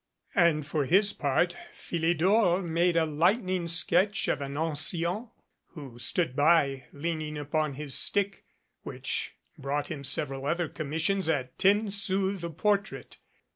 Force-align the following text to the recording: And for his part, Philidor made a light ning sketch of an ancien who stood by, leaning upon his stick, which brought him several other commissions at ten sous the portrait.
And 0.33 0.65
for 0.65 0.85
his 0.85 1.13
part, 1.13 1.55
Philidor 1.75 2.63
made 2.63 2.97
a 2.97 3.05
light 3.05 3.43
ning 3.43 3.67
sketch 3.67 4.27
of 4.29 4.41
an 4.41 4.57
ancien 4.57 5.29
who 5.75 5.99
stood 5.99 6.35
by, 6.35 6.87
leaning 6.91 7.37
upon 7.37 7.75
his 7.75 7.93
stick, 7.93 8.43
which 8.81 9.35
brought 9.59 9.91
him 9.91 10.03
several 10.03 10.47
other 10.47 10.67
commissions 10.67 11.29
at 11.29 11.55
ten 11.59 11.91
sous 11.91 12.41
the 12.41 12.49
portrait. 12.49 13.17